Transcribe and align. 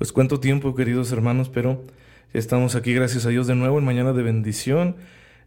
Pues 0.00 0.12
cuánto 0.12 0.40
tiempo, 0.40 0.74
queridos 0.74 1.12
hermanos, 1.12 1.50
pero 1.50 1.84
estamos 2.32 2.74
aquí, 2.74 2.94
gracias 2.94 3.26
a 3.26 3.28
Dios, 3.28 3.46
de 3.46 3.54
nuevo 3.54 3.78
en 3.78 3.84
Mañana 3.84 4.14
de 4.14 4.22
Bendición. 4.22 4.96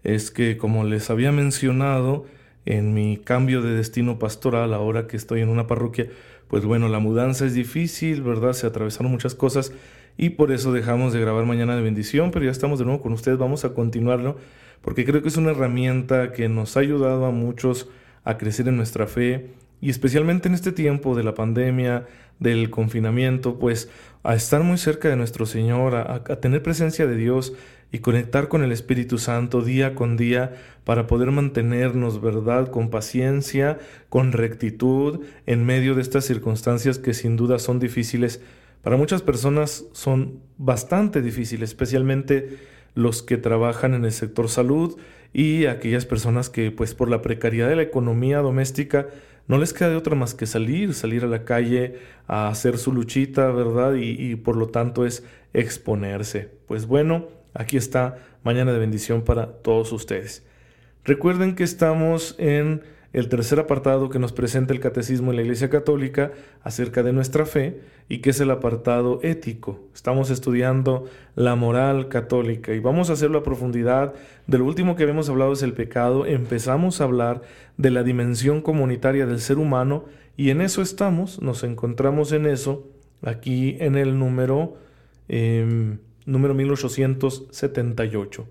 Es 0.03 0.30
que, 0.30 0.57
como 0.57 0.84
les 0.84 1.09
había 1.09 1.31
mencionado, 1.31 2.27
en 2.67 2.94
mi 2.94 3.17
cambio 3.17 3.63
de 3.63 3.73
destino 3.73 4.20
pastoral, 4.20 4.75
ahora 4.75 5.08
que 5.08 5.17
estoy 5.17 5.41
en 5.41 5.49
una 5.49 5.66
parroquia, 5.66 6.08
pues 6.49 6.66
bueno, 6.66 6.88
la 6.88 6.99
mudanza 6.99 7.47
es 7.47 7.55
difícil, 7.55 8.21
¿verdad? 8.21 8.53
Se 8.53 8.67
atravesaron 8.67 9.11
muchas 9.11 9.34
cosas 9.34 9.73
y 10.20 10.30
por 10.30 10.52
eso 10.52 10.72
dejamos 10.72 11.13
de 11.13 11.22
grabar 11.22 11.45
Mañana 11.45 11.75
de 11.75 11.81
Bendición, 11.81 12.30
pero 12.30 12.45
ya 12.45 12.52
estamos 12.52 12.77
de 12.77 12.85
nuevo 12.85 13.02
con 13.02 13.11
ustedes, 13.11 13.39
vamos 13.39 13.66
a 13.66 13.73
continuarlo, 13.73 14.38
porque 14.83 15.03
creo 15.03 15.23
que 15.23 15.30
es 15.30 15.38
una 15.38 15.49
herramienta 15.49 16.31
que 16.31 16.47
nos 16.47 16.77
ha 16.77 16.81
ayudado 16.81 17.25
a 17.25 17.31
muchos 17.31 17.89
a 18.23 18.38
crecer 18.38 18.67
en 18.67 18.77
nuestra 18.77 19.08
fe 19.08 19.49
y 19.81 19.89
especialmente 19.89 20.47
en 20.47 20.53
este 20.53 20.72
tiempo 20.72 21.16
de 21.16 21.23
la 21.23 21.33
pandemia, 21.33 22.05
del 22.40 22.70
confinamiento, 22.70 23.59
pues 23.59 23.89
a 24.23 24.36
estar 24.36 24.64
muy 24.64 24.78
cerca 24.78 25.09
de 25.09 25.16
nuestro 25.16 25.45
Señor, 25.45 25.95
a, 25.95 26.23
tener 26.40 26.64
presencia 26.64 27.06
de 27.08 27.16
Dios 27.16 27.53
y 27.92 28.00
conectar 28.00 28.48
con 28.48 28.64
el 28.64 28.72
Espíritu 28.72 29.17
Santo 29.17 29.62
día 29.62 29.95
con 29.95 30.17
día 30.17 30.53
para 30.84 31.08
poder 31.08 31.31
mantenernos, 31.31 32.22
¿verdad?, 32.22 32.70
con 32.70 32.90
paciencia, 32.90 33.78
con 34.09 34.31
rectitud 34.31 35.22
en 35.45 35.66
medio 35.66 35.94
de 35.94 36.02
estas 36.02 36.25
circunstancias 36.25 36.98
que 37.00 37.14
sin 37.14 37.36
duda 37.36 37.59
son 37.59 37.80
difíciles. 37.80 38.42
Para 38.81 38.97
muchas 38.97 39.22
personas 39.22 39.86
son 39.92 40.40
bastante 40.58 41.22
difíciles, 41.22 41.70
especialmente 41.70 42.58
los 42.95 43.23
que 43.23 43.38
trabajan 43.38 43.94
en 43.94 44.06
el 44.06 44.12
sector 44.12 44.50
salud 44.50 44.97
y 45.34 45.66
aquellas 45.66 46.06
personas 46.06 46.50
que 46.50 46.72
pues 46.72 46.94
por 46.94 47.09
la 47.09 47.22
precariedad 47.22 47.68
de 47.68 47.75
la 47.75 47.81
economía 47.81 48.40
doméstica 48.40 49.08
no 49.47 49.58
les 49.58 49.73
queda 49.73 49.89
de 49.89 49.95
otra 49.95 50.16
más 50.16 50.33
que 50.33 50.45
salir, 50.45 50.94
salir 50.94 51.23
a 51.23 51.27
la 51.27 51.44
calle 51.44 51.99
a 52.27 52.47
hacer 52.47 52.77
su 52.77 52.94
luchita, 52.94 53.52
¿verdad? 53.52 53.95
Y, 53.95 54.31
y, 54.31 54.35
por 54.35 54.55
lo 54.55 54.67
tanto 54.67 55.05
es 55.05 55.23
exponerse. 55.53 56.50
Pues 56.67 56.85
bueno, 56.85 57.27
aquí 57.53 57.77
está 57.77 58.17
Mañana 58.44 58.73
de 58.73 58.80
Bendición 58.80 59.23
para 59.23 59.47
todos 59.47 59.91
ustedes. 59.91 60.45
Recuerden 61.05 61.55
que 61.55 61.63
estamos 61.63 62.35
en 62.38 62.81
el 63.14 63.30
tercer 63.30 63.59
apartado 63.59 64.09
que 64.09 64.17
nos 64.17 64.33
presenta 64.33 64.73
el 64.73 64.80
Catecismo 64.80 65.30
de 65.30 65.38
la 65.38 65.44
Iglesia 65.44 65.69
Católica 65.69 66.31
acerca 66.64 67.03
de 67.03 67.14
nuestra 67.14 67.45
fe 67.45 67.80
y 68.09 68.17
que 68.19 68.31
es 68.31 68.39
el 68.39 68.50
apartado 68.50 69.19
ético. 69.22 69.80
Estamos 69.94 70.31
estudiando 70.31 71.06
la 71.36 71.56
moral 71.56 72.09
católica 72.09 72.73
y 72.73 72.80
vamos 72.80 73.11
a 73.11 73.14
hacerlo 73.14 73.38
a 73.38 73.44
profundidad. 73.44 74.16
De 74.47 74.58
lo 74.58 74.66
último 74.66 74.95
que 74.95 75.03
habíamos 75.03 75.30
hablado 75.30 75.53
es 75.53 75.61
el 75.61 75.73
pecado. 75.73 76.25
Empezamos 76.25 77.00
a 77.00 77.03
hablar 77.03 77.44
de 77.78 77.91
la 77.91 78.02
dimensión 78.02 78.61
comunitaria 78.61 79.28
del 79.28 79.39
ser 79.39 79.59
humano 79.59 80.06
y 80.36 80.50
en 80.50 80.61
eso 80.61 80.81
estamos, 80.81 81.39
nos 81.39 81.64
encontramos 81.64 82.31
en 82.31 82.47
eso 82.47 82.88
aquí 83.22 83.78
en 83.80 83.95
el 83.95 84.17
número, 84.17 84.78
eh, 85.30 85.97
número 86.25 86.56
1878. 86.56 88.47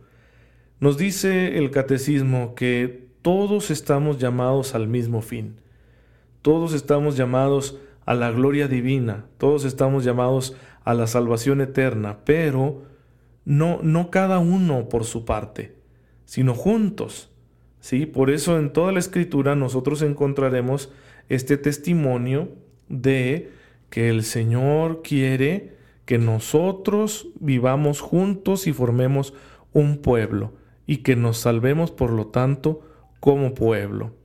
Nos 0.79 0.97
dice 0.99 1.59
el 1.59 1.73
catecismo 1.73 2.55
que 2.55 3.12
todos 3.23 3.71
estamos 3.71 4.19
llamados 4.19 4.75
al 4.75 4.89
mismo 4.89 5.23
fin. 5.23 5.57
Todos 6.43 6.75
estamos 6.75 7.17
llamados 7.17 7.79
a 8.05 8.15
la 8.15 8.33
gloria 8.33 8.67
divina, 8.67 9.27
todos 9.39 9.65
estamos 9.65 10.05
llamados 10.05 10.57
a 10.85 10.93
la 10.93 11.07
salvación 11.07 11.61
eterna, 11.61 12.19
pero 12.25 12.83
no, 13.45 13.79
no 13.83 14.11
cada 14.11 14.41
uno 14.41 14.89
por 14.89 15.05
su 15.05 15.25
parte, 15.25 15.77
sino 16.25 16.55
juntos. 16.55 17.31
¿sí? 17.79 18.07
Por 18.07 18.31
eso 18.31 18.59
en 18.59 18.73
toda 18.73 18.91
la 18.91 18.99
escritura 18.99 19.55
nosotros 19.55 20.03
encontraremos 20.03 20.91
este 21.29 21.57
testimonio 21.57 22.49
de 22.89 23.53
que 23.89 24.09
el 24.09 24.25
Señor 24.25 25.03
quiere 25.03 25.77
que 26.07 26.19
nosotros 26.19 27.29
vivamos 27.39 28.01
juntos 28.01 28.67
y 28.67 28.73
formemos 28.73 29.33
un 29.73 29.99
pueblo 29.99 30.55
y 30.87 30.99
que 30.99 31.15
nos 31.15 31.39
salvemos, 31.39 31.93
por 31.93 32.11
lo 32.11 32.27
tanto, 32.27 32.83
como 33.23 33.55
pueblo, 33.55 34.17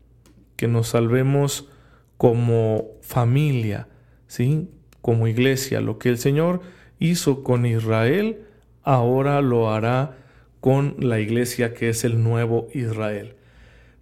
que 0.56 0.68
nos 0.68 0.88
salvemos 0.88 1.70
como 2.18 2.98
familia, 3.02 3.88
¿sí? 4.26 4.72
Como 5.04 5.28
iglesia. 5.28 5.82
Lo 5.82 6.00
que 6.00 6.10
el 6.10 6.18
Señor 6.18 6.62
hizo 6.98 7.44
con 7.44 7.68
Israel, 7.68 8.48
ahora 8.82 9.44
lo 9.44 9.70
hará 9.70 10.18
con 10.62 10.96
la 10.98 11.20
iglesia 11.20 11.76
que 11.76 11.90
es 11.90 12.06
el 12.06 12.24
nuevo 12.24 12.70
Israel. 12.74 13.36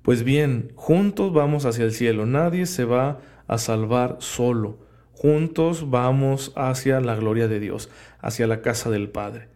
Pues 0.02 0.24
bien, 0.24 0.72
juntos 0.76 1.34
vamos 1.34 1.66
hacia 1.66 1.84
el 1.84 1.92
cielo. 1.92 2.26
Nadie 2.26 2.66
se 2.66 2.86
va 2.86 3.20
a 3.48 3.58
salvar 3.58 4.16
solo. 4.20 4.80
Juntos 5.12 5.90
vamos 5.90 6.54
hacia 6.56 7.02
la 7.02 7.18
gloria 7.18 7.50
de 7.50 7.60
Dios, 7.60 7.90
hacia 8.22 8.48
la 8.48 8.62
casa 8.62 8.90
del 8.90 9.10
Padre. 9.10 9.50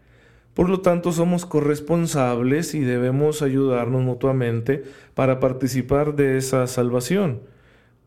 Por 0.60 0.68
lo 0.68 0.82
tanto, 0.82 1.14
somos 1.14 1.46
corresponsables 1.46 2.76
y 2.76 2.82
debemos 2.82 3.42
ayudarnos 3.42 4.02
mutuamente 4.02 4.84
para 5.14 5.40
participar 5.40 6.18
de 6.18 6.36
esa 6.36 6.68
salvación. 6.68 7.40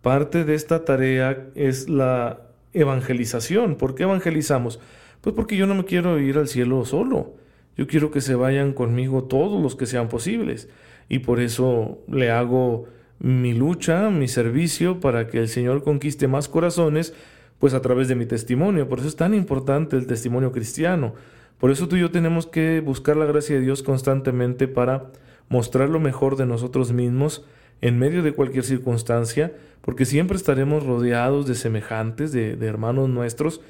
Parte 0.03 0.45
de 0.45 0.55
esta 0.55 0.85
tarea 0.85 1.47
es 1.55 1.89
la 1.89 2.43
evangelización. 2.75 3.77
¿Por 3.77 3.95
qué 3.95 4.03
evangelizamos? 4.03 4.81
Pues 5.23 5.35
porque 5.35 5.57
yo 5.57 5.67
no 5.67 5.75
me 5.75 5.87
quiero 5.87 6.19
ir 6.19 6.37
al 6.37 6.47
cielo 6.47 6.85
solo. 6.85 7.33
Yo 7.75 7.87
quiero 7.87 8.11
que 8.11 8.21
se 8.21 8.35
vayan 8.35 8.75
conmigo 8.75 9.25
todos 9.25 9.63
los 9.63 9.75
que 9.75 9.87
sean 9.87 10.11
posibles. 10.11 10.69
Y 11.09 11.21
por 11.21 11.41
eso 11.41 12.01
le 12.07 12.31
hago 12.31 12.85
mi 13.19 13.55
lucha, 13.55 14.11
mi 14.11 14.29
servicio 14.29 15.01
para 15.01 15.27
que 15.27 15.39
el 15.39 15.49
Señor 15.49 15.83
conquiste 15.83 16.29
más 16.29 16.51
corazones, 16.51 17.15
pues 17.59 17.73
a 17.73 17.81
través 17.81 18.09
de 18.09 18.15
mi 18.15 18.27
testimonio. 18.27 18.91
Por 18.91 18.99
eso 18.99 19.09
es 19.09 19.17
tan 19.17 19.33
importante 19.33 19.97
el 19.97 20.07
testimonio 20.07 20.53
cristiano 20.53 21.15
por 21.63 21.71
eso 21.71 21.87
tú 21.87 21.95
y 21.95 22.01
yo 22.01 22.11
tenemos 22.11 22.49
que 22.49 22.81
buscar 22.81 23.17
la 23.17 23.25
gracia 23.25 23.55
de 23.55 23.63
Dios 23.63 23.85
constantemente 23.85 24.67
para 24.67 25.13
mostrar 25.49 25.89
lo 25.89 26.01
mejor 26.01 26.35
de 26.35 26.45
nosotros 26.45 26.91
mismos 26.91 27.45
en 27.81 28.01
medio 28.01 28.25
de 28.25 28.33
cualquier 28.33 28.65
circunstancia, 28.65 29.53
porque 29.81 30.05
siempre 30.05 30.37
estaremos 30.37 30.85
rodeados 30.85 31.47
de 31.47 31.55
semejantes, 31.55 32.33
de, 32.33 32.59
hermanos 32.67 33.09
nuestros, 33.11 33.61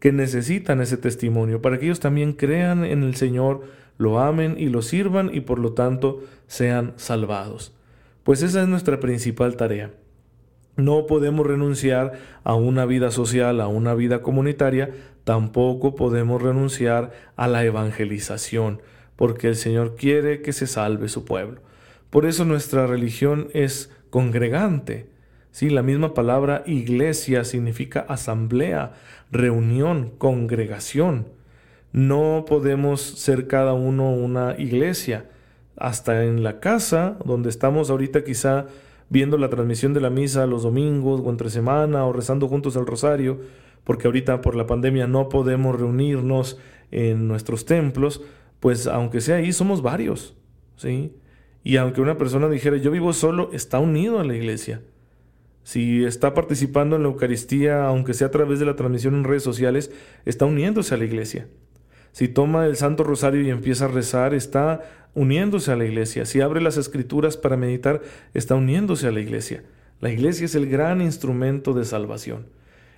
que 0.00 0.10
necesitan 0.10 0.80
ese 0.80 0.96
testimonio, 0.96 1.60
para 1.60 1.78
que 1.78 1.84
ellos 1.84 2.00
también 2.00 2.32
crean 2.32 2.82
en 2.82 3.02
el 3.02 3.14
Señor, 3.14 3.60
lo 3.98 4.20
amen 4.20 4.54
y 4.58 4.70
lo 4.70 4.80
sirvan 4.80 5.30
y 5.30 5.40
por 5.40 5.58
lo 5.58 5.74
tanto 5.74 6.22
sean 6.46 6.94
salvados. 6.96 7.74
Pues 8.22 8.40
esa 8.40 8.62
es 8.62 8.68
nuestra 8.68 9.00
principal 9.00 9.58
tarea. 9.58 9.90
No 10.76 11.04
podemos 11.06 11.46
renunciar 11.46 12.14
a 12.42 12.54
una 12.54 12.86
vida 12.86 13.10
social, 13.10 13.60
a 13.60 13.68
una 13.68 13.94
vida 13.94 14.22
comunitaria, 14.22 14.94
tampoco 15.24 15.94
podemos 15.94 16.40
renunciar 16.40 17.12
a 17.36 17.48
la 17.48 17.64
evangelización, 17.64 18.80
porque 19.16 19.48
el 19.48 19.56
Señor 19.56 19.96
quiere 19.96 20.42
que 20.42 20.52
se 20.52 20.66
salve 20.66 21.08
su 21.08 21.24
pueblo. 21.24 21.60
Por 22.10 22.26
eso 22.26 22.44
nuestra 22.44 22.86
religión 22.86 23.48
es 23.54 23.90
congregante. 24.10 25.08
Sí, 25.50 25.70
la 25.70 25.82
misma 25.82 26.14
palabra 26.14 26.62
iglesia 26.66 27.44
significa 27.44 28.00
asamblea, 28.00 28.92
reunión, 29.30 30.12
congregación. 30.18 31.28
No 31.92 32.44
podemos 32.46 33.00
ser 33.00 33.46
cada 33.46 33.72
uno 33.72 34.10
una 34.12 34.56
iglesia. 34.58 35.26
Hasta 35.76 36.24
en 36.24 36.42
la 36.44 36.60
casa, 36.60 37.18
donde 37.24 37.50
estamos 37.50 37.90
ahorita 37.90 38.24
quizá 38.24 38.66
viendo 39.10 39.38
la 39.38 39.48
transmisión 39.48 39.94
de 39.94 40.00
la 40.00 40.10
misa 40.10 40.46
los 40.46 40.62
domingos 40.62 41.20
o 41.24 41.30
entre 41.30 41.50
semana 41.50 42.04
o 42.04 42.12
rezando 42.12 42.48
juntos 42.48 42.76
el 42.76 42.86
rosario, 42.86 43.40
porque 43.84 44.08
ahorita 44.08 44.40
por 44.40 44.54
la 44.56 44.66
pandemia 44.66 45.06
no 45.06 45.28
podemos 45.28 45.78
reunirnos 45.78 46.58
en 46.90 47.28
nuestros 47.28 47.64
templos, 47.64 48.22
pues 48.60 48.86
aunque 48.86 49.20
sea 49.20 49.36
ahí 49.36 49.52
somos 49.52 49.82
varios, 49.82 50.36
¿sí? 50.76 51.12
Y 51.62 51.76
aunque 51.76 52.00
una 52.00 52.18
persona 52.18 52.48
dijera 52.48 52.76
yo 52.76 52.90
vivo 52.90 53.12
solo, 53.12 53.50
está 53.52 53.78
unido 53.78 54.20
a 54.20 54.24
la 54.24 54.34
iglesia. 54.34 54.82
Si 55.62 56.04
está 56.04 56.34
participando 56.34 56.96
en 56.96 57.02
la 57.02 57.08
Eucaristía, 57.08 57.86
aunque 57.86 58.12
sea 58.12 58.26
a 58.26 58.30
través 58.30 58.58
de 58.58 58.66
la 58.66 58.76
transmisión 58.76 59.14
en 59.14 59.24
redes 59.24 59.42
sociales, 59.42 59.90
está 60.26 60.44
uniéndose 60.44 60.94
a 60.94 60.98
la 60.98 61.04
iglesia. 61.04 61.48
Si 62.12 62.28
toma 62.28 62.66
el 62.66 62.76
Santo 62.76 63.02
Rosario 63.02 63.40
y 63.40 63.50
empieza 63.50 63.86
a 63.86 63.88
rezar, 63.88 64.34
está 64.34 64.82
uniéndose 65.14 65.72
a 65.72 65.76
la 65.76 65.86
iglesia. 65.86 66.26
Si 66.26 66.40
abre 66.40 66.60
las 66.60 66.76
escrituras 66.76 67.36
para 67.38 67.56
meditar, 67.56 68.02
está 68.34 68.54
uniéndose 68.54 69.08
a 69.08 69.10
la 69.10 69.20
iglesia. 69.20 69.64
La 70.00 70.10
iglesia 70.10 70.44
es 70.44 70.54
el 70.54 70.68
gran 70.68 71.00
instrumento 71.00 71.72
de 71.72 71.84
salvación. 71.84 72.46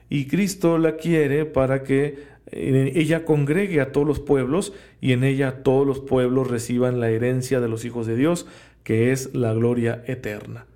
Y 0.08 0.26
Cristo 0.26 0.79
la 0.79 0.97
quiere 0.97 1.44
para 1.44 1.82
que 1.82 2.37
eh, 2.50 2.93
ella 2.94 3.25
congregue 3.25 3.81
a 3.81 3.93
todos 3.93 4.06
los 4.06 4.20
pueblos 4.20 4.73
y 5.00 5.12
en 5.12 5.25
ella 5.25 5.62
todos 5.62 5.87
los 5.87 6.00
pueblos 6.00 6.49
reciban 6.49 7.00
la 7.00 7.11
herencia 7.11 7.61
de 7.61 7.69
los 7.69 7.85
hijos 7.85 8.06
de 8.06 8.17
Dios, 8.17 8.47
que 8.85 9.12
es 9.12 9.35
la 9.35 9.53
gloria 9.53 10.03
eterna. 10.06 10.67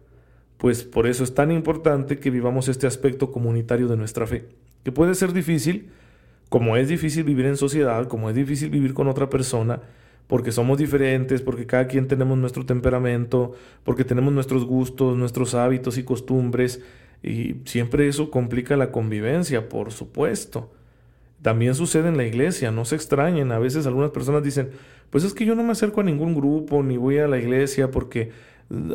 Pues 0.56 0.85
por 0.85 1.06
eso 1.06 1.25
es 1.25 1.35
tan 1.35 1.53
importante 1.53 2.19
que 2.19 2.31
vivamos 2.31 2.69
este 2.69 2.87
aspecto 2.87 3.32
comunitario 3.32 3.88
de 3.88 3.97
nuestra 3.97 4.27
fe, 4.27 4.44
que 4.85 4.93
puede 4.93 5.15
ser 5.15 5.32
difícil, 5.32 5.88
como 6.49 6.77
es 6.77 6.88
difícil 6.88 7.25
vivir 7.25 7.47
en 7.47 7.56
sociedad, 7.56 8.09
como 8.09 8.29
es 8.29 8.37
difícil 8.37 8.69
vivir 8.69 8.93
con 8.93 9.06
otra 9.09 9.31
persona, 9.31 9.81
porque 10.27 10.53
somos 10.53 10.77
diferentes, 10.77 11.41
porque 11.41 11.67
cada 11.67 11.87
quien 11.87 12.09
tenemos 12.09 12.37
nuestro 12.37 12.67
temperamento, 12.67 13.53
porque 13.85 14.05
tenemos 14.05 14.32
nuestros 14.32 14.65
gustos, 14.65 15.17
nuestros 15.17 15.55
hábitos 15.55 15.97
y 15.97 16.03
costumbres, 16.03 16.82
y 17.22 17.56
siempre 17.64 18.08
eso 18.08 18.31
complica 18.31 18.76
la 18.76 18.90
convivencia, 18.90 19.69
por 19.69 19.93
supuesto. 19.93 20.70
También 21.43 21.75
sucede 21.75 22.08
en 22.08 22.17
la 22.17 22.25
iglesia, 22.25 22.70
no 22.70 22.84
se 22.84 22.96
extrañen, 22.96 23.52
a 23.52 23.58
veces 23.58 23.87
algunas 23.87 24.11
personas 24.11 24.43
dicen, 24.43 24.70
pues 25.11 25.25
es 25.25 25.34
que 25.34 25.44
yo 25.44 25.55
no 25.55 25.62
me 25.62 25.72
acerco 25.72 26.00
a 26.00 26.05
ningún 26.05 26.34
grupo, 26.34 26.82
ni 26.82 26.96
voy 26.96 27.19
a 27.19 27.28
la 27.28 27.38
iglesia 27.38 27.90
porque 27.90 28.31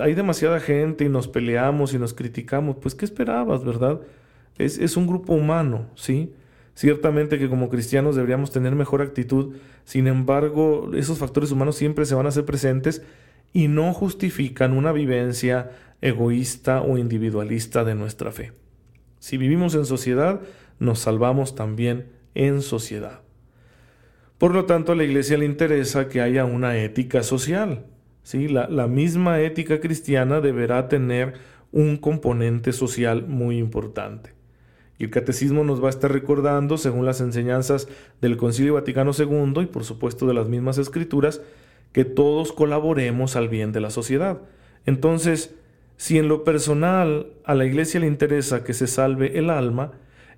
hay 0.02 0.14
demasiada 0.14 0.60
gente 0.60 1.06
y 1.06 1.10
nos 1.10 1.28
peleamos 1.28 1.94
y 1.94 2.00
nos 2.00 2.14
criticamos, 2.14 2.78
pues 2.82 2.96
¿qué 2.96 3.06
esperabas, 3.06 3.64
verdad? 3.66 4.00
Es, 4.58 4.78
es 4.78 4.96
un 4.96 5.08
grupo 5.08 5.34
humano, 5.34 5.88
¿sí? 5.96 6.34
Ciertamente 6.76 7.40
que 7.40 7.50
como 7.50 7.70
cristianos 7.70 8.16
deberíamos 8.16 8.52
tener 8.52 8.76
mejor 8.76 9.02
actitud, 9.02 9.56
sin 9.84 10.08
embargo, 10.08 10.92
esos 10.94 11.18
factores 11.18 11.52
humanos 11.52 11.76
siempre 11.76 12.06
se 12.06 12.16
van 12.16 12.26
a 12.26 12.30
hacer 12.30 12.46
presentes 12.46 13.02
y 13.56 13.70
no 13.70 13.94
justifican 13.94 14.74
una 14.74 14.92
vivencia 14.92 15.72
egoísta 16.02 16.82
o 16.82 16.98
individualista 16.98 17.86
de 17.86 17.96
nuestra 17.96 18.34
fe. 18.34 18.52
Si 19.20 19.38
vivimos 19.38 19.76
en 19.76 19.86
sociedad, 19.86 20.42
nos 20.78 21.00
salvamos 21.00 21.56
también 21.56 22.10
en 22.34 22.62
sociedad. 22.62 23.22
Por 24.38 24.54
lo 24.54 24.66
tanto, 24.66 24.92
a 24.92 24.96
la 24.96 25.06
Iglesia 25.06 25.38
le 25.38 25.46
interesa 25.46 26.10
que 26.10 26.20
haya 26.20 26.44
una 26.44 26.78
ética 26.78 27.24
social. 27.24 27.86
¿sí? 28.24 28.50
La, 28.50 28.68
la 28.68 28.88
misma 28.88 29.40
ética 29.40 29.80
cristiana 29.80 30.42
deberá 30.42 30.90
tener 30.90 31.36
un 31.72 31.96
componente 31.96 32.74
social 32.74 33.26
muy 33.26 33.58
importante. 33.58 34.34
Y 34.98 35.06
el 35.06 35.12
catecismo 35.12 35.64
nos 35.64 35.82
va 35.82 35.88
a 35.88 35.92
estar 35.92 36.12
recordando, 36.12 36.78
según 36.78 37.06
las 37.06 37.22
enseñanzas 37.22 37.88
del 38.20 38.36
Concilio 38.36 38.74
Vaticano 38.74 39.12
II 39.18 39.62
y 39.62 39.66
por 39.68 39.86
supuesto 39.86 40.28
de 40.28 40.34
las 40.34 40.50
mismas 40.50 40.78
escrituras, 40.78 41.40
que 41.96 42.04
todos 42.04 42.52
colaboremos 42.52 43.38
al 43.38 43.48
bien 43.48 43.72
de 43.72 43.80
la 43.80 43.90
sociedad. 43.90 44.42
Entonces, 44.86 45.56
si 45.96 46.18
en 46.18 46.28
lo 46.28 46.44
personal 46.44 47.28
a 47.46 47.56
la 47.56 47.64
Iglesia 47.64 48.02
le 48.02 48.08
interesa 48.08 48.66
que 48.66 48.74
se 48.74 48.86
salve 48.86 49.40
el 49.40 49.50
alma, 49.50 49.94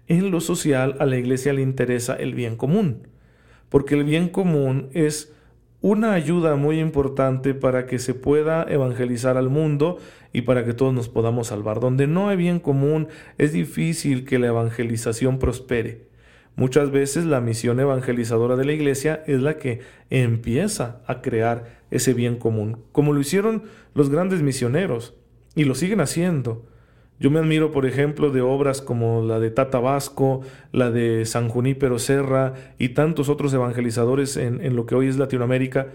en 0.05 0.29
lo 0.29 0.39
social 0.39 0.95
a 0.99 1.07
la 1.07 1.17
Iglesia 1.17 1.53
le 1.53 1.63
interesa 1.63 2.13
el 2.13 2.35
bien 2.35 2.57
común, 2.57 3.07
porque 3.69 3.95
el 3.95 4.03
bien 4.03 4.29
común 4.29 4.89
es 4.93 5.33
una 5.81 6.13
ayuda 6.13 6.57
muy 6.57 6.79
importante 6.79 7.55
para 7.55 7.87
que 7.87 7.97
se 7.97 8.13
pueda 8.13 8.63
evangelizar 8.69 9.35
al 9.35 9.49
mundo 9.49 9.97
y 10.33 10.43
para 10.43 10.63
que 10.63 10.75
todos 10.75 10.93
nos 10.93 11.09
podamos 11.09 11.47
salvar. 11.47 11.79
Donde 11.79 12.05
no 12.05 12.29
hay 12.29 12.37
bien 12.37 12.59
común 12.59 13.07
es 13.39 13.51
difícil 13.51 14.25
que 14.25 14.37
la 14.37 14.45
evangelización 14.49 15.39
prospere. 15.39 16.06
Muchas 16.57 16.89
veces 16.89 17.25
la 17.25 17.39
misión 17.39 17.79
evangelizadora 17.79 18.55
de 18.55 18.65
la 18.65 18.73
iglesia 18.73 19.23
es 19.27 19.41
la 19.41 19.59
que 19.59 19.81
empieza 20.09 21.03
a 21.05 21.21
crear 21.21 21.83
ese 21.91 22.15
bien 22.15 22.37
común, 22.37 22.79
como 22.91 23.13
lo 23.13 23.19
hicieron 23.19 23.65
los 23.93 24.09
grandes 24.09 24.41
misioneros 24.41 25.13
y 25.53 25.65
lo 25.65 25.75
siguen 25.75 26.01
haciendo. 26.01 26.65
Yo 27.19 27.29
me 27.29 27.37
admiro, 27.37 27.71
por 27.71 27.85
ejemplo, 27.85 28.31
de 28.31 28.41
obras 28.41 28.81
como 28.81 29.21
la 29.23 29.39
de 29.39 29.51
Tata 29.51 29.79
Vasco, 29.79 30.41
la 30.71 30.89
de 30.89 31.27
San 31.27 31.47
Junípero 31.47 31.99
Serra 31.99 32.55
y 32.79 32.89
tantos 32.89 33.29
otros 33.29 33.53
evangelizadores 33.53 34.35
en, 34.35 34.75
lo 34.75 34.87
que 34.87 34.95
hoy 34.95 35.09
es 35.09 35.17
Latinoamérica, 35.19 35.89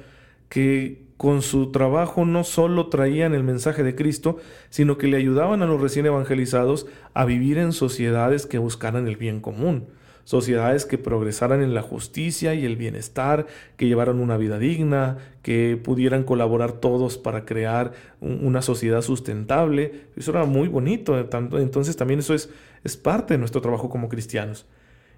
que 0.48 1.06
con 1.16 1.42
su 1.42 1.72
trabajo 1.72 2.24
no 2.24 2.44
solo 2.44 2.86
traían 2.86 3.34
el 3.34 3.42
mensaje 3.42 3.82
de 3.82 3.96
Cristo, 3.96 4.36
sino 4.70 4.96
que 4.96 5.08
le 5.08 5.16
ayudaban 5.16 5.60
a 5.62 5.66
los 5.66 5.80
recién 5.80 6.06
evangelizados 6.06 6.86
a 7.14 7.24
vivir 7.24 7.58
en 7.58 7.72
sociedades 7.72 8.46
que 8.46 8.58
buscaran 8.58 9.08
el 9.08 9.16
bien 9.16 9.40
común 9.40 9.88
sociedades 10.24 10.86
que 10.86 10.98
progresaran 10.98 11.62
en 11.62 11.74
la 11.74 11.82
justicia 11.82 12.54
y 12.54 12.64
el 12.64 12.76
bienestar, 12.76 13.46
que 13.76 13.86
llevaran 13.86 14.20
una 14.20 14.36
vida 14.36 14.58
digna, 14.58 15.18
que 15.42 15.80
pudieran 15.82 16.24
colaborar 16.24 16.72
todos 16.72 17.18
para 17.18 17.44
crear 17.44 17.92
una 18.20 18.62
sociedad 18.62 19.02
sustentable. 19.02 20.06
Eso 20.16 20.30
era 20.30 20.44
muy 20.44 20.68
bonito, 20.68 21.18
entonces 21.18 21.96
también 21.96 22.20
eso 22.20 22.34
es, 22.34 22.50
es 22.84 22.96
parte 22.96 23.34
de 23.34 23.38
nuestro 23.38 23.60
trabajo 23.60 23.88
como 23.88 24.08
cristianos. 24.08 24.66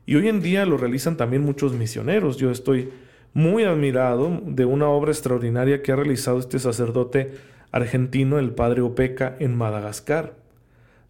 Y 0.07 0.17
hoy 0.17 0.29
en 0.29 0.41
día 0.41 0.67
lo 0.67 0.77
realizan 0.77 1.17
también 1.17 1.43
muchos 1.43 1.73
misioneros. 1.73 2.37
Yo 2.37 2.51
estoy 2.51 2.91
muy 3.33 3.65
admirado 3.65 4.41
de 4.45 4.65
una 4.65 4.89
obra 4.89 5.13
extraordinaria 5.13 5.83
que 5.83 5.93
ha 5.93 5.97
realizado 5.97 6.39
este 6.39 6.59
sacerdote 6.59 7.33
argentino, 7.73 8.39
el 8.39 8.53
padre 8.53 8.83
Opeca, 8.83 9.35
en 9.39 9.57
Madagascar 9.57 10.44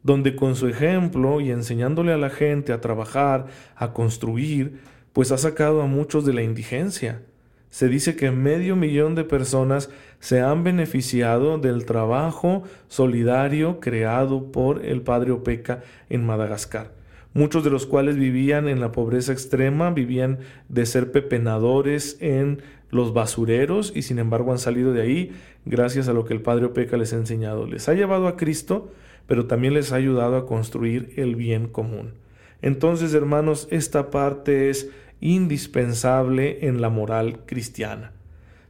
donde 0.05 0.37
con 0.37 0.55
su 0.55 0.69
ejemplo 0.69 1.41
y 1.41 1.51
enseñándole 1.51 2.12
a 2.12 2.19
la 2.19 2.31
gente 2.31 2.73
a 2.73 2.81
trabajar, 2.81 3.47
a 3.75 3.93
construir, 3.93 4.79
pues 5.12 5.33
ha 5.33 5.39
sacado 5.39 5.83
a 5.83 5.87
muchos 5.87 6.25
de 6.25 6.35
la 6.35 6.43
indigencia. 6.43 7.23
Se 7.71 7.89
dice 7.89 8.15
que 8.15 8.31
medio 8.31 8.77
millón 8.77 9.17
de 9.17 9.25
personas 9.25 9.91
se 10.21 10.41
han 10.41 10.62
beneficiado 10.62 11.59
del 11.59 11.87
trabajo 11.87 12.62
solidario 12.87 13.81
creado 13.81 14.53
por 14.53 14.85
el 14.85 15.03
padre 15.03 15.33
Opeca 15.33 15.83
en 16.09 16.25
Madagascar, 16.25 16.93
muchos 17.33 17.65
de 17.65 17.71
los 17.71 17.87
cuales 17.87 18.17
vivían 18.17 18.69
en 18.69 18.81
la 18.81 18.93
pobreza 18.93 19.33
extrema, 19.33 19.91
vivían 19.91 20.39
de 20.69 20.87
ser 20.87 21.11
pepenadores 21.11 22.17
en 22.21 22.62
los 22.91 23.12
basureros 23.12 23.93
y 23.95 24.03
sin 24.03 24.19
embargo 24.19 24.53
han 24.53 24.59
salido 24.59 24.93
de 24.93 25.03
ahí 25.03 25.33
gracias 25.65 26.09
a 26.09 26.12
lo 26.12 26.25
que 26.25 26.35
el 26.35 26.43
padre 26.43 26.67
Opeca 26.67 26.97
les 26.97 27.12
ha 27.12 27.17
enseñado. 27.17 27.67
Les 27.67 27.89
ha 27.89 27.95
llevado 27.95 28.29
a 28.29 28.37
Cristo, 28.37 28.93
pero 29.26 29.47
también 29.47 29.75
les 29.75 29.93
ha 29.93 29.97
ayudado 29.97 30.37
a 30.37 30.47
construir 30.47 31.12
el 31.17 31.37
bien 31.37 31.69
común. 31.69 32.15
Entonces, 32.62 33.15
hermanos, 33.15 33.69
esta 33.71 34.11
parte 34.11 34.71
es 34.71 34.91
indispensable 35.21 36.67
en 36.67 36.81
la 36.81 36.88
moral 36.88 37.41
cristiana. 37.47 38.12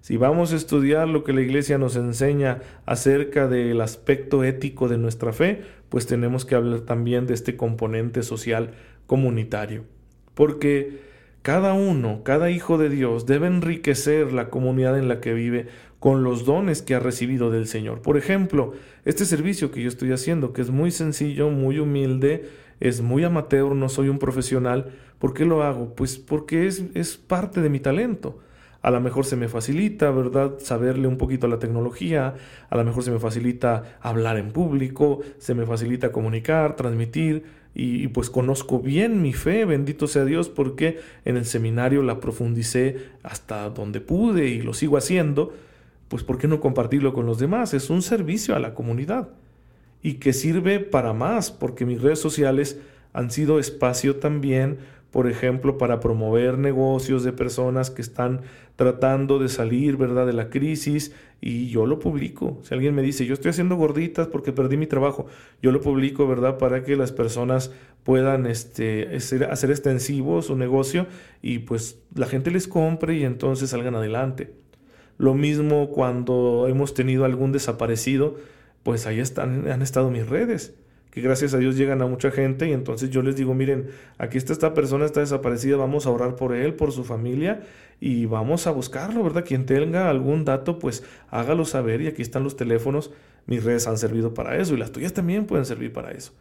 Si 0.00 0.18
vamos 0.18 0.52
a 0.52 0.56
estudiar 0.56 1.08
lo 1.08 1.24
que 1.24 1.32
la 1.32 1.40
Iglesia 1.40 1.78
nos 1.78 1.96
enseña 1.96 2.60
acerca 2.84 3.48
del 3.48 3.80
aspecto 3.80 4.44
ético 4.44 4.88
de 4.88 4.98
nuestra 4.98 5.32
fe, 5.32 5.62
pues 5.88 6.06
tenemos 6.06 6.44
que 6.44 6.54
hablar 6.54 6.80
también 6.80 7.26
de 7.26 7.32
este 7.34 7.56
componente 7.56 8.22
social 8.22 8.72
comunitario. 9.06 9.84
Porque 10.34 11.13
cada 11.44 11.74
uno, 11.74 12.22
cada 12.24 12.50
hijo 12.50 12.78
de 12.78 12.88
Dios 12.88 13.26
debe 13.26 13.48
enriquecer 13.48 14.32
la 14.32 14.48
comunidad 14.48 14.98
en 14.98 15.08
la 15.08 15.20
que 15.20 15.34
vive 15.34 15.66
con 16.00 16.24
los 16.24 16.46
dones 16.46 16.80
que 16.80 16.94
ha 16.94 17.00
recibido 17.00 17.50
del 17.50 17.66
Señor. 17.66 18.00
Por 18.00 18.16
ejemplo, 18.16 18.72
este 19.04 19.26
servicio 19.26 19.70
que 19.70 19.82
yo 19.82 19.88
estoy 19.88 20.10
haciendo, 20.12 20.54
que 20.54 20.62
es 20.62 20.70
muy 20.70 20.90
sencillo, 20.90 21.50
muy 21.50 21.78
humilde, 21.78 22.48
es 22.80 23.02
muy 23.02 23.24
amateur, 23.24 23.74
no 23.74 23.90
soy 23.90 24.08
un 24.08 24.18
profesional, 24.18 24.92
¿por 25.18 25.34
qué 25.34 25.44
lo 25.44 25.62
hago? 25.62 25.94
Pues 25.94 26.16
porque 26.16 26.66
es, 26.66 27.16
parte 27.18 27.60
de 27.60 27.68
mi 27.68 27.78
talento. 27.78 28.38
A 28.80 28.90
lo 28.90 29.02
mejor 29.02 29.26
se 29.26 29.36
me 29.36 29.48
facilita, 29.48 30.10
¿verdad? 30.12 30.54
Saberle 30.60 31.08
un 31.08 31.18
poquito 31.18 31.46
a 31.46 31.50
la 31.50 31.58
tecnología, 31.58 32.36
a 32.70 32.76
lo 32.78 32.84
mejor 32.84 33.02
se 33.02 33.10
me 33.10 33.18
facilita 33.18 33.98
hablar 34.00 34.38
en 34.38 34.50
público, 34.50 35.20
se 35.36 35.54
me 35.54 35.66
facilita 35.66 36.10
comunicar, 36.10 36.74
transmitir, 36.74 37.44
y, 37.74 38.06
pues 38.08 38.30
conozco 38.30 38.78
bien 38.78 39.20
mi 39.20 39.32
fe, 39.32 39.64
bendito 39.64 40.06
sea 40.06 40.24
Dios, 40.24 40.48
porque 40.48 41.00
en 41.24 41.36
el 41.36 41.44
seminario 41.44 42.02
la 42.02 42.20
profundicé 42.20 43.08
hasta 43.24 43.68
donde 43.70 44.00
pude 44.00 44.46
y 44.46 44.62
lo 44.62 44.74
sigo 44.74 44.96
haciendo, 44.96 45.52
pues 46.08 46.22
¿por 46.22 46.38
qué 46.38 46.46
no 46.46 46.60
compartirlo 46.60 47.12
con 47.12 47.26
los 47.26 47.38
demás? 47.40 47.74
Es 47.74 47.90
un 47.90 48.02
servicio 48.02 48.54
a 48.54 48.60
la 48.60 48.74
comunidad 48.74 49.30
y 50.02 50.14
que 50.14 50.32
sirve 50.32 50.78
para 50.78 51.14
más, 51.14 51.50
porque 51.50 51.84
mis 51.84 52.00
redes 52.00 52.20
sociales 52.20 52.78
han 53.12 53.32
sido 53.32 53.58
espacio 53.58 54.16
también, 54.16 54.78
por 55.14 55.30
ejemplo, 55.30 55.78
para 55.78 56.00
promover 56.00 56.58
negocios 56.58 57.22
de 57.22 57.32
personas 57.32 57.88
que 57.88 58.02
están 58.02 58.40
tratando 58.74 59.38
de 59.38 59.48
salir, 59.48 59.96
¿verdad?, 59.96 60.26
de 60.26 60.32
la 60.32 60.50
crisis 60.50 61.12
y 61.40 61.68
yo 61.68 61.86
lo 61.86 62.00
publico. 62.00 62.58
Si 62.64 62.74
alguien 62.74 62.96
me 62.96 63.02
dice, 63.02 63.24
yo 63.24 63.34
estoy 63.34 63.50
haciendo 63.50 63.76
gorditas 63.76 64.26
porque 64.26 64.50
perdí 64.50 64.76
mi 64.76 64.88
trabajo, 64.88 65.26
yo 65.62 65.70
lo 65.70 65.80
publico, 65.80 66.26
¿verdad?, 66.26 66.58
para 66.58 66.82
que 66.82 66.96
las 66.96 67.12
personas 67.12 67.70
puedan 68.02 68.44
este, 68.46 69.16
hacer 69.48 69.70
extensivo 69.70 70.42
su 70.42 70.56
negocio 70.56 71.06
y 71.42 71.60
pues 71.60 72.00
la 72.12 72.26
gente 72.26 72.50
les 72.50 72.66
compre 72.66 73.14
y 73.14 73.22
entonces 73.22 73.70
salgan 73.70 73.94
adelante. 73.94 74.52
Lo 75.16 75.34
mismo 75.34 75.90
cuando 75.90 76.66
hemos 76.68 76.92
tenido 76.92 77.24
algún 77.24 77.52
desaparecido, 77.52 78.34
pues 78.82 79.06
ahí 79.06 79.20
están, 79.20 79.70
han 79.70 79.80
estado 79.80 80.10
mis 80.10 80.28
redes, 80.28 80.74
que 81.14 81.20
gracias 81.20 81.54
a 81.54 81.58
Dios 81.58 81.76
llegan 81.76 82.02
a 82.02 82.06
mucha 82.06 82.32
gente 82.32 82.68
y 82.68 82.72
entonces 82.72 83.08
yo 83.10 83.22
les 83.22 83.36
digo, 83.36 83.54
miren, 83.54 83.86
aquí 84.18 84.36
está 84.36 84.52
esta 84.52 84.74
persona, 84.74 85.04
está 85.04 85.20
desaparecida, 85.20 85.76
vamos 85.76 86.06
a 86.06 86.10
orar 86.10 86.34
por 86.34 86.52
él, 86.52 86.74
por 86.74 86.90
su 86.90 87.04
familia 87.04 87.62
y 88.00 88.26
vamos 88.26 88.66
a 88.66 88.72
buscarlo, 88.72 89.22
¿verdad? 89.22 89.44
Quien 89.46 89.64
tenga 89.64 90.10
algún 90.10 90.44
dato, 90.44 90.80
pues 90.80 91.04
hágalo 91.30 91.64
saber 91.64 92.00
y 92.00 92.08
aquí 92.08 92.20
están 92.20 92.42
los 92.42 92.56
teléfonos 92.56 93.12
mis 93.46 93.62
redes 93.62 93.86
han 93.86 93.98
servido 93.98 94.34
para 94.34 94.56
eso 94.56 94.74
y 94.74 94.78
las 94.78 94.92
tuyas 94.92 95.12
también 95.12 95.46
pueden 95.46 95.66
servir 95.66 95.92
para 95.92 96.12
eso. 96.12 96.32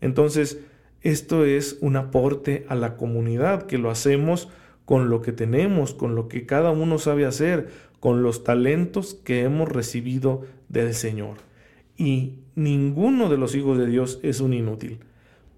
Entonces, 0.00 0.60
esto 1.02 1.44
es 1.44 1.78
un 1.80 1.96
aporte 1.96 2.66
a 2.68 2.74
la 2.74 2.96
comunidad 2.96 3.64
que 3.64 3.78
lo 3.78 3.90
hacemos 3.90 4.48
con 4.84 5.08
lo 5.08 5.22
que 5.22 5.32
tenemos, 5.32 5.94
con 5.94 6.14
lo 6.14 6.28
que 6.28 6.46
cada 6.46 6.70
uno 6.70 6.98
sabe 6.98 7.24
hacer, 7.24 7.68
con 8.00 8.22
los 8.22 8.44
talentos 8.44 9.14
que 9.14 9.42
hemos 9.42 9.68
recibido 9.68 10.42
del 10.68 10.94
Señor. 10.94 11.49
Y 12.00 12.38
ninguno 12.54 13.28
de 13.28 13.36
los 13.36 13.54
hijos 13.54 13.76
de 13.76 13.86
Dios 13.86 14.20
es 14.22 14.40
un 14.40 14.54
inútil. 14.54 15.00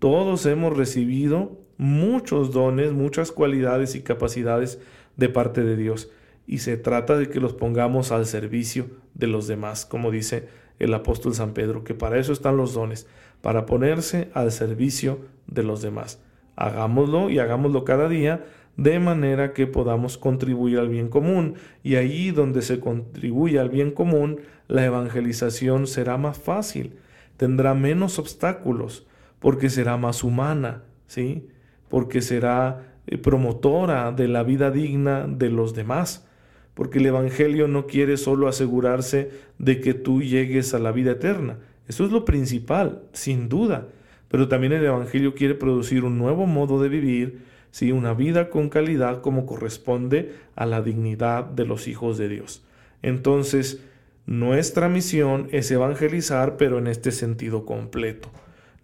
Todos 0.01 0.45
hemos 0.47 0.77
recibido 0.77 1.57
muchos 1.79 2.51
dones, 2.51 2.93
muchas 2.93 3.31
cualidades 3.31 3.95
y 3.95 4.03
capacidades 4.03 4.81
de 5.17 5.29
parte 5.29 5.63
de 5.63 5.77
Dios. 5.77 6.11
Y 6.49 6.59
se 6.59 6.77
trata 6.77 7.17
de 7.17 7.29
que 7.29 7.39
los 7.39 7.53
pongamos 7.53 8.11
al 8.11 8.27
servicio 8.27 8.87
de 9.15 9.29
los 9.29 9.47
demás, 9.47 9.87
como 9.87 10.11
dice 10.11 10.49
el 10.81 10.93
apóstol 10.95 11.33
San 11.33 11.55
Pedro, 11.55 11.85
que 11.85 11.95
para 11.95 12.19
eso 12.19 12.33
están 12.33 12.57
los 12.57 12.75
dones, 12.75 13.07
para 13.41 13.65
ponerse 13.65 14.29
al 14.35 14.51
servicio 14.51 15.21
de 15.47 15.63
los 15.63 15.81
demás. 15.81 16.21
Hagámoslo 16.57 17.31
y 17.31 17.39
hagámoslo 17.39 17.85
cada 17.85 18.09
día 18.09 18.45
de 18.77 18.99
manera 18.99 19.53
que 19.53 19.67
podamos 19.67 20.19
contribuir 20.19 20.79
al 20.79 20.89
bien 20.89 21.09
común. 21.09 21.55
Y 21.83 21.97
ahí 21.97 22.31
donde 22.31 22.63
se 22.63 22.81
contribuye 22.81 23.59
al 23.59 23.69
bien 23.69 23.91
común, 23.91 24.41
la 24.69 24.85
evangelización 24.85 25.87
será 25.87 26.17
más 26.17 26.39
fácil, 26.39 26.95
tendrá 27.37 27.75
menos 27.75 28.19
obstáculos, 28.19 29.07
porque 29.39 29.71
será 29.71 29.97
más 29.97 30.25
humana, 30.25 30.85
¿sí? 31.07 31.49
Porque 31.89 32.23
será 32.23 32.95
eh, 33.07 33.19
promotora 33.19 34.13
de 34.13 34.29
la 34.29 34.43
vida 34.43 34.71
digna 34.71 35.27
de 35.27 35.51
los 35.51 35.75
demás 35.75 36.27
porque 36.75 36.99
el 36.99 37.07
Evangelio 37.07 37.69
no 37.69 37.87
quiere 37.87 38.17
solo 38.17 38.49
asegurarse 38.49 39.31
de 39.59 39.81
que 39.81 39.95
tú 39.95 40.23
llegues 40.23 40.73
a 40.75 40.79
la 40.79 40.93
vida 40.93 41.13
eterna. 41.13 41.59
Eso 41.87 42.05
es 42.05 42.13
lo 42.13 42.25
principal, 42.25 43.03
sin 43.13 43.49
duda. 43.49 43.89
Pero 44.29 44.49
también 44.49 44.73
el 44.73 44.85
Evangelio 44.85 45.35
quiere 45.35 45.55
producir 45.55 46.05
un 46.05 46.19
nuevo 46.19 46.47
modo 46.47 46.83
de 46.83 46.89
vivir, 46.89 47.43
¿sí? 47.73 47.91
una 47.91 48.15
vida 48.15 48.49
con 48.51 48.69
calidad 48.69 49.21
como 49.21 49.45
corresponde 49.45 50.37
a 50.55 50.67
la 50.67 50.81
dignidad 50.81 51.45
de 51.45 51.65
los 51.65 51.89
hijos 51.89 52.17
de 52.19 52.29
Dios. 52.29 52.63
Entonces, 53.03 53.83
nuestra 54.27 54.89
misión 54.89 55.49
es 55.51 55.69
evangelizar, 55.73 56.57
pero 56.57 56.79
en 56.79 56.87
este 56.87 57.11
sentido 57.11 57.67
completo. 57.67 58.29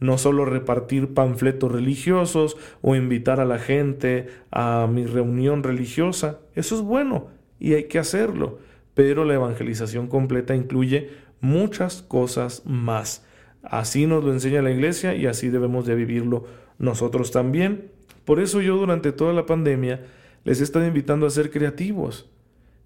No 0.01 0.19
solo 0.19 0.45
repartir 0.45 1.15
panfletos 1.15 1.71
religiosos 1.71 2.57
o 2.83 2.97
invitar 2.97 3.39
a 3.39 3.45
la 3.45 3.59
gente 3.59 4.27
a 4.51 4.89
mi 4.91 5.07
reunión 5.07 5.63
religiosa. 5.63 6.39
Eso 6.55 6.77
es 6.77 6.83
bueno, 6.83 7.29
y 7.61 7.75
hay 7.75 7.85
que 7.85 7.99
hacerlo, 7.99 8.59
pero 8.95 9.25
la 9.25 9.35
evangelización 9.35 10.09
completa 10.09 10.55
incluye 10.55 11.11
muchas 11.41 12.03
cosas 12.03 12.63
más. 12.65 13.25
Así 13.63 14.07
nos 14.07 14.25
lo 14.25 14.33
enseña 14.33 14.63
la 14.63 14.71
iglesia 14.71 15.15
y 15.15 15.27
así 15.27 15.49
debemos 15.49 15.87
de 15.87 15.95
vivirlo 15.95 16.47
nosotros 16.79 17.33
también. 17.33 17.91
Por 18.29 18.41
eso 18.41 18.61
yo 18.61 18.77
durante 18.77 19.11
toda 19.11 19.33
la 19.33 19.47
pandemia 19.47 20.03
les 20.45 20.61
he 20.61 20.65
estado 20.65 20.87
invitando 20.87 21.27
a 21.27 21.31
ser 21.31 21.51
creativos. 21.51 22.29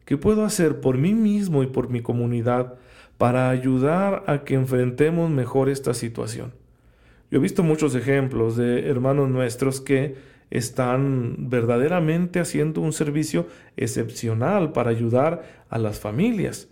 ¿Qué 0.05 0.17
puedo 0.17 0.45
hacer 0.45 0.81
por 0.81 0.99
mí 0.99 1.15
mismo 1.15 1.65
y 1.65 1.67
por 1.67 1.91
mi 1.91 2.01
comunidad 2.01 2.75
para 3.19 3.51
ayudar 3.51 4.23
a 4.29 4.45
que 4.45 4.55
enfrentemos 4.55 5.31
mejor 5.31 5.69
esta 5.69 5.95
situación? 5.95 6.53
Yo 7.29 7.41
he 7.41 7.43
visto 7.43 7.65
muchos 7.65 7.97
ejemplos 7.97 8.57
de 8.57 8.89
hermanos 8.89 9.31
nuestros 9.31 9.81
que 9.81 10.15
están 10.51 11.35
verdaderamente 11.51 12.39
haciendo 12.39 12.81
un 12.81 12.93
servicio 12.93 13.49
excepcional 13.77 14.71
para 14.71 14.91
ayudar 14.91 15.43
a 15.71 15.79
las 15.81 15.99
familias, 15.99 16.69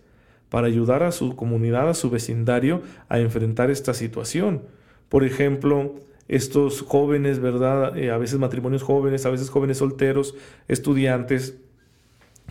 para 0.47 0.67
ayudar 0.67 1.03
a 1.03 1.11
su 1.11 1.35
comunidad, 1.35 1.89
a 1.89 1.93
su 1.93 2.09
vecindario 2.09 2.83
a 3.09 3.19
enfrentar 3.19 3.69
esta 3.69 3.93
situación. 3.93 4.61
Por 5.09 5.25
ejemplo, 5.25 5.95
estos 6.31 6.81
jóvenes, 6.81 7.39
¿verdad? 7.39 7.95
Eh, 7.95 8.09
a 8.09 8.17
veces 8.17 8.39
matrimonios 8.39 8.81
jóvenes, 8.81 9.25
a 9.27 9.29
veces 9.29 9.49
jóvenes 9.49 9.77
solteros, 9.77 10.33
estudiantes, 10.67 11.57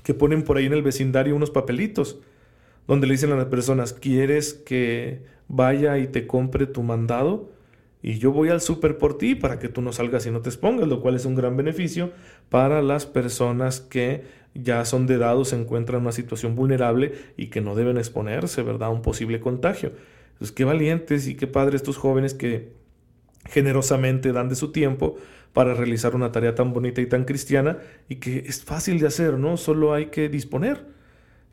que 0.05 0.15
ponen 0.15 0.45
por 0.45 0.57
ahí 0.57 0.67
en 0.67 0.73
el 0.73 0.83
vecindario 0.83 1.35
unos 1.35 1.51
papelitos 1.51 2.21
donde 2.87 3.07
le 3.07 3.15
dicen 3.15 3.33
a 3.33 3.37
las 3.37 3.47
personas, 3.47 3.93
¿quieres 3.93 4.55
que 4.55 5.23
vaya 5.49 5.99
y 5.99 6.07
te 6.07 6.27
compre 6.27 6.67
tu 6.67 6.83
mandado? 6.83 7.51
y 8.03 8.19
yo 8.19 8.33
voy 8.33 8.49
al 8.49 8.61
súper 8.61 8.99
por 8.99 9.19
ti 9.19 9.35
para 9.35 9.59
que 9.59 9.69
tú 9.69 9.83
no 9.83 9.93
salgas 9.93 10.27
y 10.27 10.31
no 10.31 10.41
te 10.41 10.49
expongas, 10.49 10.89
lo 10.89 11.01
cual 11.01 11.17
es 11.17 11.27
un 11.27 11.35
gran 11.35 11.57
beneficio 11.57 12.13
para 12.49 12.83
las 12.83 13.07
personas 13.07 13.81
que 13.81 14.25
ya 14.55 14.85
son 14.85 15.07
de 15.07 15.15
edad 15.15 15.43
se 15.45 15.57
encuentran 15.57 15.99
en 15.99 16.03
una 16.05 16.13
situación 16.13 16.55
vulnerable 16.55 17.13
y 17.37 17.49
que 17.49 17.61
no 17.61 17.75
deben 17.75 17.99
exponerse, 17.99 18.63
¿verdad?, 18.63 18.89
a 18.89 18.91
un 18.91 19.03
posible 19.03 19.39
contagio. 19.41 19.93
Entonces, 20.33 20.53
qué 20.53 20.65
valientes 20.65 21.29
y 21.29 21.35
qué 21.35 21.47
padres 21.47 21.83
estos 21.83 21.99
jóvenes 21.99 22.35
que 22.35 22.73
generosamente 23.47 24.33
dan 24.33 24.49
de 24.49 24.55
su 24.55 24.73
tiempo 24.73 25.17
para 25.53 25.75
realizar 25.75 26.15
una 26.15 26.33
tarea 26.33 26.55
tan 26.55 26.73
bonita 26.73 27.01
y 27.01 27.07
tan 27.07 27.25
cristiana 27.25 27.79
y 28.09 28.17
que 28.17 28.45
es 28.47 28.65
fácil 28.65 29.01
de 29.01 29.07
hacer, 29.09 29.39
¿no? 29.39 29.57
Solo 29.57 29.95
hay 29.95 30.07
que 30.07 30.29
disponer 30.29 30.87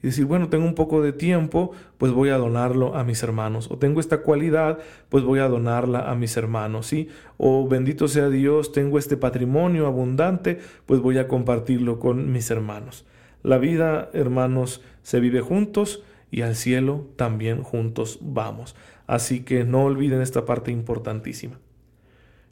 y 0.04 0.08
decir, 0.08 0.26
bueno, 0.26 0.50
tengo 0.50 0.66
un 0.66 0.76
poco 0.76 1.02
de 1.02 1.12
tiempo, 1.12 1.72
pues 1.98 2.12
voy 2.12 2.30
a 2.30 2.38
donarlo 2.38 2.96
a 2.96 3.04
mis 3.04 3.24
hermanos. 3.24 3.72
O 3.72 3.78
tengo 3.78 4.00
esta 4.00 4.22
cualidad, 4.22 4.78
pues 5.10 5.24
voy 5.24 5.40
a 5.40 5.48
donarla 5.48 6.12
a 6.12 6.16
mis 6.16 6.38
hermanos, 6.38 6.86
¿sí? 6.86 7.10
O 7.38 7.68
bendito 7.68 8.08
sea 8.08 8.30
Dios, 8.30 8.72
tengo 8.72 9.00
este 9.00 9.18
patrimonio 9.18 9.88
abundante, 9.88 10.60
pues 10.86 11.02
voy 11.02 11.18
a 11.18 11.28
compartirlo 11.28 12.00
con 12.00 12.32
mis 12.32 12.52
hermanos. 12.52 13.06
La 13.42 13.58
vida, 13.58 14.10
hermanos, 14.14 14.84
se 15.02 15.20
vive 15.20 15.42
juntos 15.42 16.04
y 16.30 16.42
al 16.42 16.56
cielo 16.56 17.08
también 17.16 17.64
juntos 17.64 18.20
vamos. 18.22 18.76
Así 19.08 19.44
que 19.44 19.64
no 19.64 19.86
olviden 19.86 20.22
esta 20.22 20.46
parte 20.46 20.72
importantísima. 20.72 21.58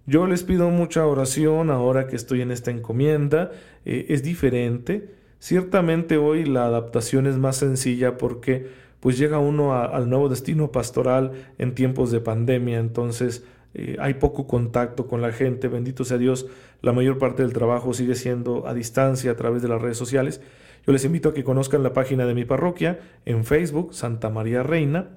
Yo 0.05 0.27
les 0.27 0.43
pido 0.43 0.69
mucha 0.69 1.05
oración 1.05 1.71
ahora 1.71 2.07
que 2.07 2.15
estoy 2.15 2.41
en 2.41 2.51
esta 2.51 2.71
encomienda. 2.71 3.51
Eh, 3.85 4.05
es 4.09 4.23
diferente 4.23 5.15
Ciertamente 5.45 6.17
hoy 6.17 6.43
la 6.43 6.65
adaptación 6.65 7.27
es 7.27 7.37
más 7.37 7.57
sencilla 7.57 8.17
porque 8.17 8.67
pues 8.99 9.15
llega 9.15 9.37
uno 9.37 9.79
al 9.79 10.09
nuevo 10.09 10.27
destino 10.27 10.71
pastoral 10.71 11.33
en 11.59 11.75
tiempos 11.75 12.09
de 12.09 12.19
pandemia, 12.19 12.79
entonces 12.79 13.43
eh, 13.75 13.95
hay 13.99 14.15
poco 14.15 14.47
contacto 14.47 15.05
con 15.05 15.21
la 15.21 15.31
gente, 15.31 15.67
bendito 15.67 16.03
sea 16.03 16.17
Dios, 16.17 16.47
la 16.81 16.93
mayor 16.93 17.19
parte 17.19 17.43
del 17.43 17.53
trabajo 17.53 17.93
sigue 17.93 18.15
siendo 18.15 18.67
a 18.67 18.73
distancia 18.73 19.29
a 19.29 19.35
través 19.35 19.61
de 19.61 19.67
las 19.67 19.79
redes 19.79 19.97
sociales. 19.97 20.41
Yo 20.87 20.93
les 20.93 21.05
invito 21.05 21.29
a 21.29 21.33
que 21.35 21.43
conozcan 21.43 21.83
la 21.83 21.93
página 21.93 22.25
de 22.25 22.33
mi 22.33 22.45
parroquia 22.45 22.99
en 23.25 23.45
Facebook, 23.45 23.93
Santa 23.93 24.31
María 24.31 24.63
Reina, 24.63 25.09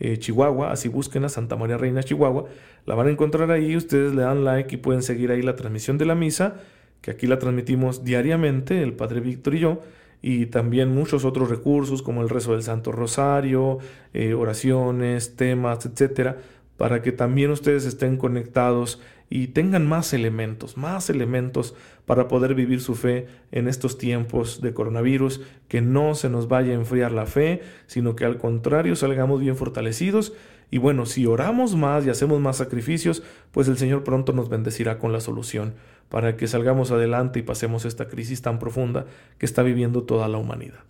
eh, 0.00 0.18
Chihuahua, 0.18 0.72
así 0.72 0.88
busquen 0.88 1.24
a 1.24 1.28
Santa 1.28 1.56
María 1.56 1.78
Reina 1.78 2.02
Chihuahua, 2.02 2.46
la 2.86 2.94
van 2.94 3.06
a 3.06 3.10
encontrar 3.10 3.50
ahí, 3.50 3.76
ustedes 3.76 4.14
le 4.14 4.22
dan 4.22 4.44
like 4.44 4.74
y 4.74 4.78
pueden 4.78 5.02
seguir 5.02 5.30
ahí 5.30 5.42
la 5.42 5.54
transmisión 5.54 5.98
de 5.98 6.06
la 6.06 6.14
misa 6.14 6.56
que 7.00 7.10
aquí 7.10 7.26
la 7.26 7.38
transmitimos 7.38 8.04
diariamente, 8.04 8.82
el 8.82 8.92
Padre 8.92 9.20
Víctor 9.20 9.54
y 9.54 9.60
yo, 9.60 9.80
y 10.22 10.46
también 10.46 10.94
muchos 10.94 11.24
otros 11.24 11.48
recursos 11.48 12.02
como 12.02 12.22
el 12.22 12.28
rezo 12.28 12.52
del 12.52 12.62
Santo 12.62 12.92
Rosario, 12.92 13.78
eh, 14.12 14.34
oraciones, 14.34 15.34
temas, 15.36 15.86
etcétera, 15.86 16.38
para 16.80 17.02
que 17.02 17.12
también 17.12 17.50
ustedes 17.50 17.84
estén 17.84 18.16
conectados 18.16 19.02
y 19.28 19.48
tengan 19.48 19.86
más 19.86 20.14
elementos, 20.14 20.78
más 20.78 21.10
elementos 21.10 21.74
para 22.06 22.26
poder 22.26 22.54
vivir 22.54 22.80
su 22.80 22.94
fe 22.94 23.26
en 23.52 23.68
estos 23.68 23.98
tiempos 23.98 24.62
de 24.62 24.72
coronavirus, 24.72 25.42
que 25.68 25.82
no 25.82 26.14
se 26.14 26.30
nos 26.30 26.48
vaya 26.48 26.72
a 26.72 26.76
enfriar 26.76 27.12
la 27.12 27.26
fe, 27.26 27.60
sino 27.86 28.16
que 28.16 28.24
al 28.24 28.38
contrario 28.38 28.96
salgamos 28.96 29.40
bien 29.40 29.56
fortalecidos. 29.56 30.32
Y 30.70 30.78
bueno, 30.78 31.04
si 31.04 31.26
oramos 31.26 31.76
más 31.76 32.06
y 32.06 32.08
hacemos 32.08 32.40
más 32.40 32.56
sacrificios, 32.56 33.22
pues 33.50 33.68
el 33.68 33.76
Señor 33.76 34.02
pronto 34.02 34.32
nos 34.32 34.48
bendecirá 34.48 34.98
con 34.98 35.12
la 35.12 35.20
solución 35.20 35.74
para 36.08 36.38
que 36.38 36.46
salgamos 36.46 36.92
adelante 36.92 37.40
y 37.40 37.42
pasemos 37.42 37.84
esta 37.84 38.08
crisis 38.08 38.40
tan 38.40 38.58
profunda 38.58 39.04
que 39.36 39.44
está 39.44 39.62
viviendo 39.62 40.04
toda 40.04 40.28
la 40.28 40.38
humanidad. 40.38 40.80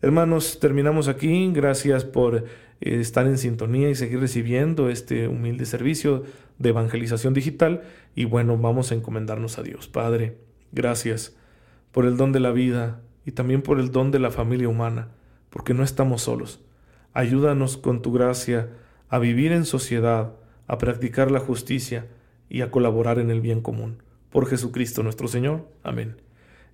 Hermanos, 0.00 0.60
terminamos 0.60 1.08
aquí. 1.08 1.50
Gracias 1.52 2.04
por 2.04 2.36
eh, 2.36 2.44
estar 2.80 3.26
en 3.26 3.36
sintonía 3.36 3.90
y 3.90 3.96
seguir 3.96 4.20
recibiendo 4.20 4.90
este 4.90 5.26
humilde 5.26 5.66
servicio 5.66 6.22
de 6.58 6.68
evangelización 6.68 7.34
digital. 7.34 7.82
Y 8.14 8.24
bueno, 8.24 8.56
vamos 8.56 8.92
a 8.92 8.94
encomendarnos 8.94 9.58
a 9.58 9.62
Dios. 9.62 9.88
Padre, 9.88 10.38
gracias 10.70 11.36
por 11.90 12.04
el 12.04 12.16
don 12.16 12.30
de 12.30 12.40
la 12.40 12.52
vida 12.52 13.00
y 13.26 13.32
también 13.32 13.62
por 13.62 13.80
el 13.80 13.90
don 13.90 14.10
de 14.12 14.20
la 14.20 14.30
familia 14.30 14.68
humana, 14.68 15.08
porque 15.50 15.74
no 15.74 15.82
estamos 15.82 16.22
solos. 16.22 16.60
Ayúdanos 17.12 17.76
con 17.76 18.00
tu 18.00 18.12
gracia 18.12 18.70
a 19.08 19.18
vivir 19.18 19.50
en 19.50 19.64
sociedad, 19.64 20.34
a 20.68 20.78
practicar 20.78 21.30
la 21.30 21.40
justicia 21.40 22.06
y 22.48 22.60
a 22.60 22.70
colaborar 22.70 23.18
en 23.18 23.30
el 23.30 23.40
bien 23.40 23.62
común 23.62 24.02
por 24.30 24.46
Jesucristo 24.46 25.02
nuestro 25.02 25.26
Señor. 25.26 25.66
Amén. 25.82 26.27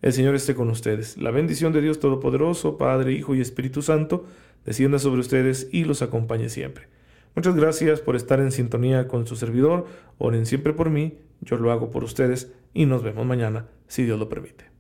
El 0.05 0.13
Señor 0.13 0.35
esté 0.35 0.55
con 0.55 0.69
ustedes. 0.69 1.17
La 1.17 1.31
bendición 1.31 1.73
de 1.73 1.81
Dios 1.81 1.99
Todopoderoso, 1.99 2.77
Padre, 2.77 3.15
Hijo 3.15 3.35
y 3.35 3.41
Espíritu 3.41 3.81
Santo, 3.81 4.27
descienda 4.67 4.99
sobre 4.99 5.23
ustedes 5.23 5.71
y 5.73 5.85
los 5.85 6.03
acompañe 6.03 6.51
siempre. 6.51 6.89
Muchas 7.35 7.57
gracias 7.57 8.01
por 8.01 8.15
estar 8.15 8.39
en 8.39 8.53
sintonía 8.53 9.09
con 9.09 9.27
su 9.27 9.35
servidor. 9.35 9.87
Oren 10.19 10.45
siempre 10.45 10.75
por 10.75 10.91
mí, 10.91 11.17
yo 11.41 11.57
lo 11.57 11.73
hago 11.73 11.91
por 11.91 12.05
ustedes 12.05 12.53
y 12.75 12.85
nos 12.85 13.03
vemos 13.03 13.25
mañana, 13.25 13.69
si 13.89 14.05
Dios 14.05 14.19
lo 14.19 14.29
permite. 14.29 14.74